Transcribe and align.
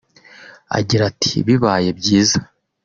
Agira 0.77 1.03
ati 1.11 1.33
“Bibaye 1.47 1.89
byiza 1.99 2.37